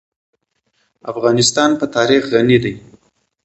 افغانستان 1.11 1.69
په 1.79 1.85
تاریخ 1.95 2.23
غني 2.33 2.57
دی. 2.63 2.73